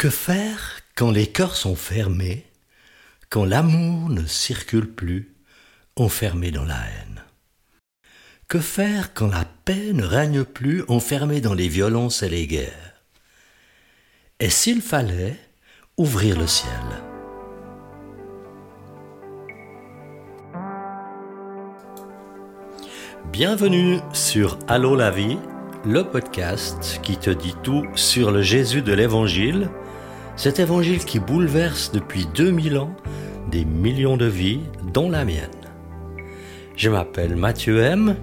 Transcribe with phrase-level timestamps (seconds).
[0.00, 2.46] Que faire quand les cœurs sont fermés,
[3.28, 5.34] quand l'amour ne circule plus,
[5.94, 7.22] enfermé dans la haine?
[8.48, 12.94] Que faire quand la paix ne règne plus, enfermé dans les violences et les guerres?
[14.38, 15.38] Et s'il fallait
[15.98, 16.70] ouvrir le ciel?
[23.30, 25.36] Bienvenue sur Allô la vie,
[25.84, 29.68] le podcast qui te dit tout sur le Jésus de l'Évangile,
[30.40, 32.96] cet Évangile qui bouleverse depuis 2000 ans
[33.50, 35.50] des millions de vies, dont la mienne.
[36.76, 38.16] Je m'appelle Mathieu M.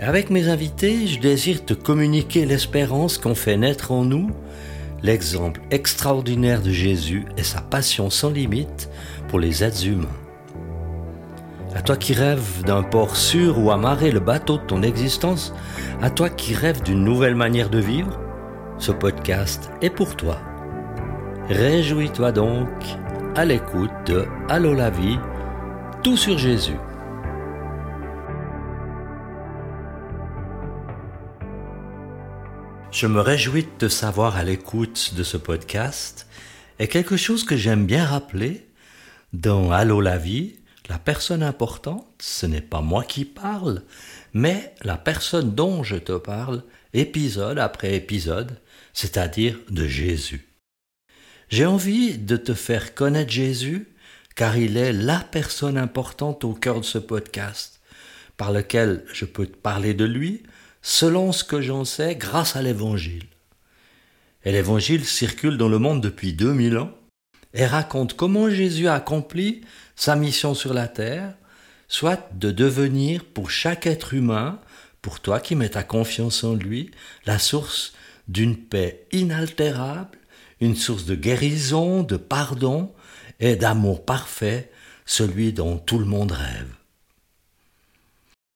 [0.00, 4.30] Avec mes invités, je désire te communiquer l'espérance qu'on fait naître en nous,
[5.02, 8.88] l'exemple extraordinaire de Jésus et sa passion sans limite
[9.28, 10.08] pour les êtres humains.
[11.74, 15.52] À toi qui rêves d'un port sûr où amarrer le bateau de ton existence,
[16.00, 18.18] à toi qui rêves d'une nouvelle manière de vivre,
[18.78, 20.40] ce podcast est pour toi.
[21.50, 22.68] Réjouis-toi donc
[23.34, 25.18] à l'écoute de Allô la vie,
[26.04, 26.76] tout sur Jésus.
[32.92, 36.28] Je me réjouis de te savoir à l'écoute de ce podcast
[36.78, 38.68] et quelque chose que j'aime bien rappeler
[39.32, 40.54] dans Allô la vie,
[40.88, 43.82] la personne importante, ce n'est pas moi qui parle,
[44.34, 46.62] mais la personne dont je te parle,
[46.94, 48.56] épisode après épisode,
[48.92, 50.49] c'est-à-dire de Jésus.
[51.50, 53.88] J'ai envie de te faire connaître Jésus,
[54.36, 57.80] car il est la personne importante au cœur de ce podcast,
[58.36, 60.44] par lequel je peux te parler de lui,
[60.80, 63.26] selon ce que j'en sais grâce à l'Évangile.
[64.44, 66.92] Et l'Évangile circule dans le monde depuis 2000 ans
[67.52, 69.62] et raconte comment Jésus a accompli
[69.96, 71.34] sa mission sur la terre,
[71.88, 74.60] soit de devenir pour chaque être humain,
[75.02, 76.92] pour toi qui mets ta confiance en lui,
[77.26, 77.92] la source
[78.28, 80.19] d'une paix inaltérable,
[80.60, 82.92] une source de guérison, de pardon
[83.40, 84.70] et d'amour parfait,
[85.06, 86.68] celui dont tout le monde rêve.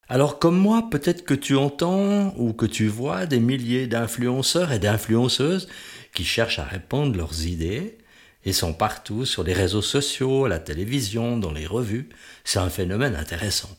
[0.08, 4.78] Alors comme moi, peut-être que tu entends ou que tu vois des milliers d'influenceurs et
[4.78, 5.68] d'influenceuses
[6.12, 7.98] qui cherchent à répandre leurs idées,
[8.44, 12.10] ils sont partout sur les réseaux sociaux, à la télévision, dans les revues.
[12.44, 13.74] C'est un phénomène intéressant.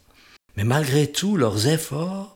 [0.57, 2.35] Mais malgré tous leurs efforts,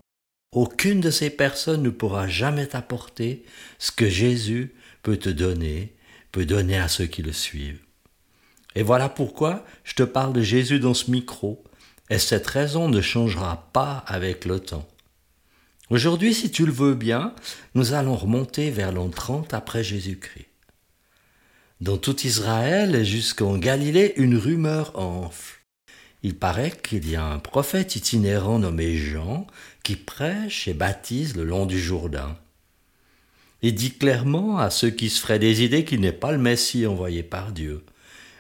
[0.52, 3.44] aucune de ces personnes ne pourra jamais t'apporter
[3.80, 4.74] ce que Jésus
[5.18, 5.96] te donner,
[6.32, 7.82] peut donner à ceux qui le suivent.
[8.76, 11.64] Et voilà pourquoi je te parle de Jésus dans ce micro,
[12.10, 14.88] et cette raison ne changera pas avec le temps.
[15.90, 17.34] Aujourd'hui, si tu le veux bien,
[17.74, 20.46] nous allons remonter vers l'an 30 après Jésus-Christ.
[21.82, 25.62] Dans tout Israël et jusqu'en Galilée, une rumeur enfle.
[26.22, 29.48] Il paraît qu'il y a un prophète itinérant nommé Jean
[29.84, 32.38] qui prêche et baptise le long du Jourdain.
[33.62, 36.86] Il dit clairement à ceux qui se feraient des idées qu'il n'est pas le Messie
[36.86, 37.84] envoyé par Dieu,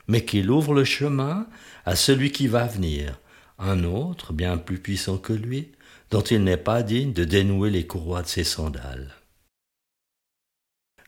[0.07, 1.47] mais qu'il ouvre le chemin
[1.85, 3.19] à celui qui va venir,
[3.57, 5.71] un autre bien plus puissant que lui,
[6.09, 9.15] dont il n'est pas digne de dénouer les courroies de ses sandales.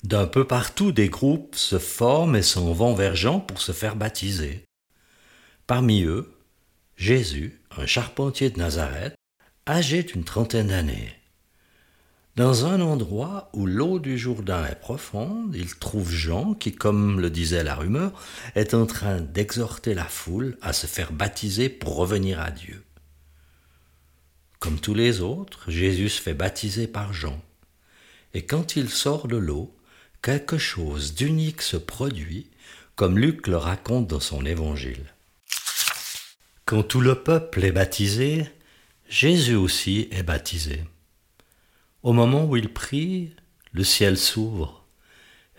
[0.04, 3.96] D'un peu partout, des groupes se forment et s'en vont vers Jean pour se faire
[3.96, 4.66] baptiser.
[5.68, 6.34] Parmi eux,
[6.98, 9.16] Jésus, un charpentier de Nazareth,
[9.68, 11.21] âgé d'une trentaine d'années.
[12.42, 17.30] Dans un endroit où l'eau du Jourdain est profonde, il trouve Jean qui, comme le
[17.30, 18.14] disait la rumeur,
[18.56, 22.84] est en train d'exhorter la foule à se faire baptiser pour revenir à Dieu.
[24.58, 27.40] Comme tous les autres, Jésus se fait baptiser par Jean.
[28.34, 29.78] Et quand il sort de l'eau,
[30.24, 32.50] quelque chose d'unique se produit,
[32.96, 35.14] comme Luc le raconte dans son évangile.
[36.66, 38.48] Quand tout le peuple est baptisé,
[39.08, 40.82] Jésus aussi est baptisé.
[42.04, 43.32] Au moment où il prie,
[43.74, 44.82] le ciel s'ouvre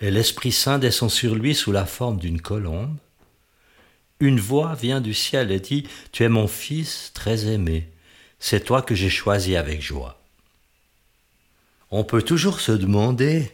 [0.02, 2.96] et l'Esprit Saint descend sur lui sous la forme d'une colombe.
[4.18, 7.88] Une voix vient du ciel et dit, Tu es mon Fils très aimé,
[8.40, 10.20] c'est toi que j'ai choisi avec joie.
[11.92, 13.52] On peut toujours se demander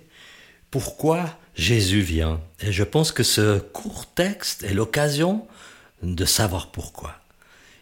[0.71, 2.41] pourquoi Jésus vient.
[2.61, 5.47] Et je pense que ce court texte est l'occasion
[6.03, 7.21] de savoir pourquoi.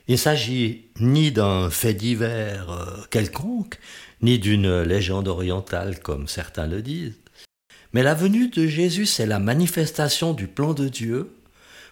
[0.08, 3.78] Il s'agit ni d'un fait divers euh, quelconque,
[4.22, 7.18] ni d'une légende orientale comme certains le disent.
[7.92, 11.34] Mais la venue de Jésus, c'est la manifestation du plan de Dieu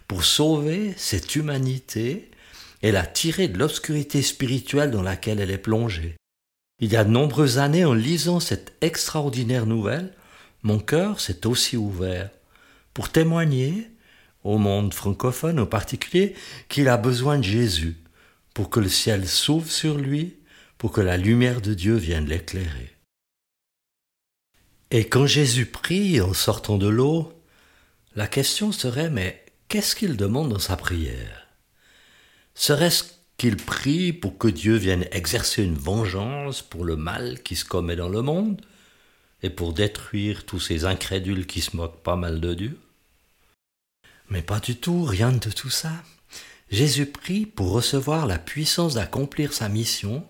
[0.07, 2.31] pour sauver cette humanité
[2.83, 6.15] et la tirer de l'obscurité spirituelle dans laquelle elle est plongée.
[6.79, 10.13] Il y a de nombreuses années, en lisant cette extraordinaire nouvelle,
[10.63, 12.29] mon cœur s'est aussi ouvert
[12.93, 13.89] pour témoigner
[14.43, 16.35] au monde francophone en particulier
[16.69, 17.97] qu'il a besoin de Jésus
[18.55, 20.37] pour que le ciel s'ouvre sur lui,
[20.79, 22.95] pour que la lumière de Dieu vienne l'éclairer.
[24.89, 27.31] Et quand Jésus prie en sortant de l'eau,
[28.15, 31.47] La question serait, mais qu'est-ce qu'il demande dans sa prière?
[32.53, 33.03] Serait-ce
[33.35, 37.97] qu'il prie pour que Dieu vienne exercer une vengeance pour le mal qui se commet
[37.97, 38.61] dans le monde
[39.43, 42.79] et pour détruire tous ces incrédules qui se moquent pas mal de Dieu?
[44.29, 45.91] Mais pas du tout, rien de tout ça.
[46.69, 50.27] Jésus prie pour recevoir la puissance d'accomplir sa mission,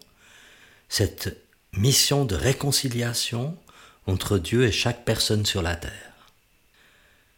[0.90, 1.38] cette
[1.74, 3.58] mission de réconciliation
[4.08, 6.14] entre Dieu et chaque personne sur la terre.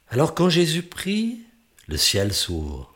[0.10, 1.40] Alors quand Jésus prie,
[1.88, 2.96] le ciel s'ouvre.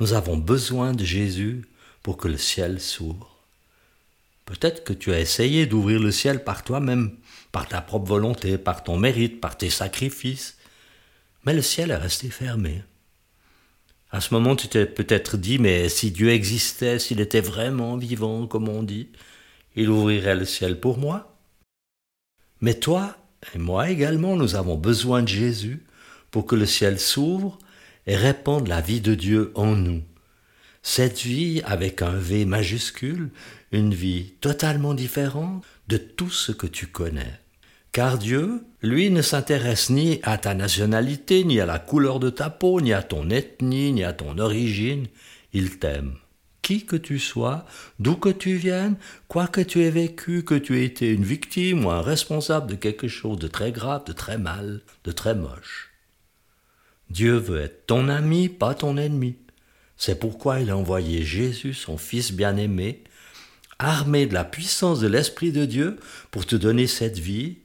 [0.00, 1.64] Nous avons besoin de Jésus
[2.02, 3.34] pour que le ciel s'ouvre.
[4.44, 7.16] Peut-être que tu as essayé d'ouvrir le ciel par toi-même,
[7.50, 10.58] par ta propre volonté, par ton mérite, par tes sacrifices,
[11.46, 12.82] mais le ciel est resté fermé.
[14.14, 18.46] À ce moment, tu t'es peut-être dit, mais si Dieu existait, s'il était vraiment vivant,
[18.46, 19.08] comme on dit,
[19.74, 21.36] il ouvrirait le ciel pour moi.
[22.60, 23.16] Mais toi
[23.52, 25.84] et moi également, nous avons besoin de Jésus
[26.30, 27.58] pour que le ciel s'ouvre
[28.06, 30.04] et répande la vie de Dieu en nous.
[30.84, 33.30] Cette vie avec un V majuscule,
[33.72, 37.40] une vie totalement différente de tout ce que tu connais.
[37.94, 42.50] Car Dieu, lui, ne s'intéresse ni à ta nationalité, ni à la couleur de ta
[42.50, 45.06] peau, ni à ton ethnie, ni à ton origine.
[45.52, 46.16] Il t'aime.
[46.60, 47.64] Qui que tu sois,
[48.00, 48.96] d'où que tu viennes,
[49.28, 52.74] quoi que tu aies vécu, que tu aies été une victime ou un responsable de
[52.74, 55.92] quelque chose de très grave, de très mal, de très moche.
[57.10, 59.36] Dieu veut être ton ami, pas ton ennemi.
[59.96, 63.04] C'est pourquoi il a envoyé Jésus, son Fils bien-aimé,
[63.78, 66.00] armé de la puissance de l'Esprit de Dieu,
[66.32, 67.58] pour te donner cette vie,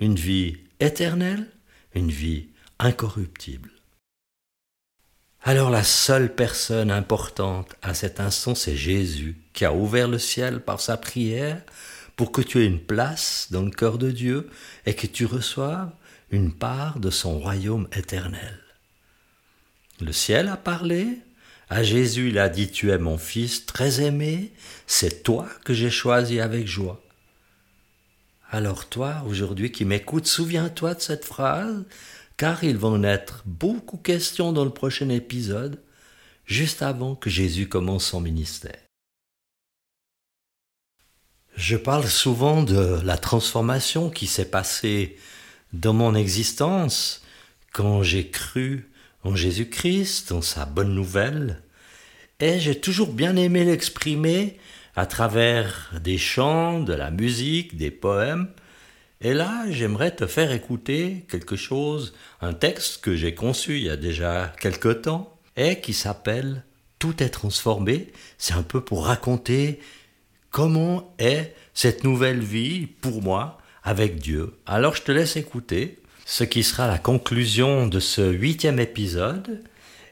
[0.00, 1.46] une vie éternelle,
[1.94, 2.48] une vie
[2.78, 3.70] incorruptible.
[5.42, 10.60] Alors la seule personne importante à cet instant, c'est Jésus, qui a ouvert le ciel
[10.60, 11.62] par sa prière
[12.16, 14.50] pour que tu aies une place dans le cœur de Dieu
[14.84, 15.90] et que tu reçoives
[16.30, 18.60] une part de son royaume éternel.
[20.00, 21.18] Le ciel a parlé.
[21.68, 24.52] À Jésus, il a dit, Tu es mon fils très aimé,
[24.88, 27.00] c'est toi que j'ai choisi avec joie.
[28.52, 31.84] Alors toi, aujourd'hui qui m'écoutes, souviens-toi de cette phrase,
[32.36, 35.80] car il va en être beaucoup question dans le prochain épisode,
[36.46, 38.80] juste avant que Jésus commence son ministère.
[41.54, 45.16] Je parle souvent de la transformation qui s'est passée
[45.72, 47.22] dans mon existence
[47.72, 48.90] quand j'ai cru
[49.22, 51.62] en Jésus-Christ, en sa bonne nouvelle,
[52.40, 54.58] et j'ai toujours bien aimé l'exprimer
[54.96, 58.48] à travers des chants, de la musique, des poèmes.
[59.20, 63.90] Et là, j'aimerais te faire écouter quelque chose, un texte que j'ai conçu il y
[63.90, 66.64] a déjà quelque temps, et qui s'appelle
[66.98, 68.08] Tout est transformé.
[68.38, 69.80] C'est un peu pour raconter
[70.50, 74.54] comment est cette nouvelle vie pour moi avec Dieu.
[74.66, 79.62] Alors je te laisse écouter ce qui sera la conclusion de ce huitième épisode.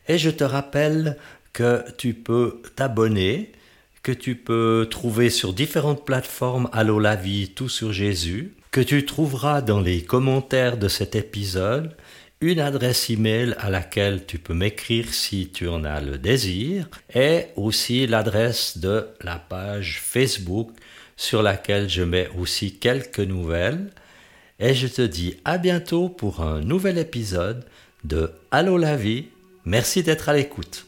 [0.08, 1.16] Et je te rappelle
[1.52, 3.52] que tu peux t'abonner,
[4.02, 9.04] que tu peux trouver sur différentes plateformes Allo la vie, tout sur Jésus, que tu
[9.04, 11.96] trouveras dans les commentaires de cet épisode
[12.40, 17.46] une adresse email à laquelle tu peux m'écrire si tu en as le désir et
[17.56, 20.70] aussi l'adresse de la page Facebook
[21.16, 23.90] sur laquelle je mets aussi quelques nouvelles
[24.60, 27.64] et je te dis à bientôt pour un nouvel épisode
[28.04, 29.26] de Allô la vie.
[29.64, 30.87] Merci d'être à l'écoute.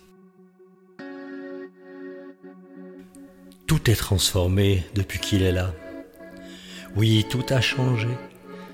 [3.71, 5.73] Tout est transformé depuis qu'il est là.
[6.97, 8.09] Oui, tout a changé.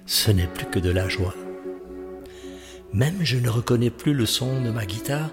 [0.07, 1.35] Ce n'est plus que de la joie.
[2.95, 5.29] Même je ne reconnais plus le son de ma guitare.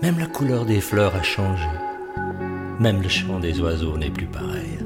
[0.00, 1.68] Même la couleur des fleurs a changé.
[2.80, 4.78] Même le chant des oiseaux n'est plus pareil.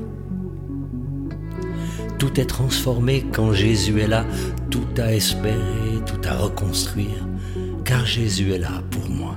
[2.19, 4.27] Tout est transformé quand Jésus est là.
[4.69, 7.29] Tout à espérer, tout à reconstruire.
[7.85, 9.37] Car Jésus est là pour moi.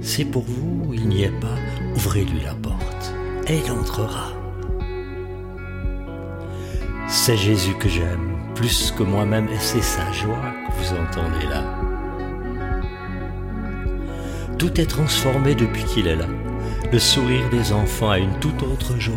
[0.00, 1.58] Si pour vous il n'y est pas,
[1.94, 2.54] ouvrez-lui la
[3.48, 4.32] il entrera.
[7.08, 11.64] C'est Jésus que j'aime plus que moi-même et c'est sa joie que vous entendez là.
[14.58, 16.28] Tout est transformé depuis qu'il est là.
[16.92, 19.14] Le sourire des enfants a une toute autre joie.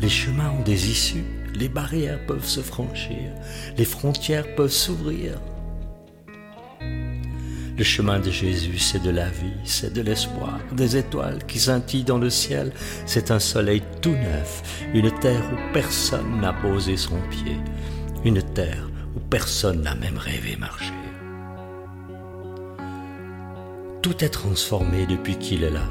[0.00, 3.30] Les chemins ont des issues les barrières peuvent se franchir,
[3.76, 5.38] les frontières peuvent s'ouvrir.
[7.76, 12.04] Le chemin de Jésus, c'est de la vie, c'est de l'espoir, des étoiles qui scintillent
[12.04, 12.72] dans le ciel,
[13.06, 17.56] c'est un soleil tout neuf, une terre où personne n'a posé son pied,
[18.24, 20.92] une terre où personne n'a même rêvé marcher.
[24.02, 25.86] Tout est transformé depuis qu'il est là.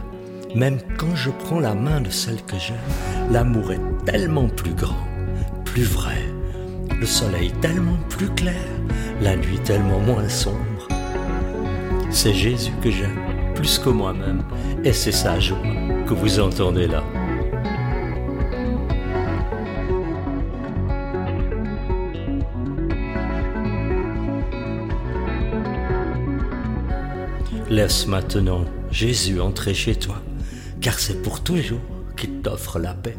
[0.54, 5.12] Même quand je prends la main de celle que j'aime, l'amour est tellement plus grand
[5.72, 6.22] plus vrai,
[7.00, 8.68] le soleil tellement plus clair,
[9.22, 10.71] la nuit tellement moins sombre.
[12.14, 13.18] C'est Jésus que j'aime,
[13.56, 14.44] plus que moi-même,
[14.84, 15.58] et c'est sa joie
[16.06, 17.04] que vous entendez là.
[27.70, 30.22] Laisse maintenant Jésus entrer chez toi,
[30.82, 31.80] car c'est pour toujours
[32.18, 33.16] qu'il t'offre la paix.